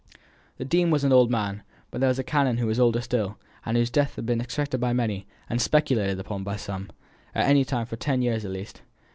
The 0.57 0.65
dean 0.65 0.89
was 0.89 1.03
an 1.03 1.13
old 1.13 1.29
man, 1.29 1.61
but 1.91 2.01
there 2.01 2.07
was 2.07 2.17
a 2.17 2.23
canon 2.23 2.57
who 2.57 2.65
was 2.65 2.79
older 2.79 3.01
still, 3.01 3.37
and 3.63 3.77
whose 3.77 3.91
death 3.91 4.15
had 4.15 4.25
been 4.25 4.41
expected 4.41 4.79
by 4.81 4.93
many, 4.93 5.27
and 5.47 5.61
speculated 5.61 6.19
upon 6.19 6.43
by 6.43 6.55
some, 6.55 6.89
any 7.35 7.63
time 7.63 7.85
for 7.85 7.97
ten 7.97 8.23
years 8.23 8.43
at 8.43 8.49
least. 8.49 8.81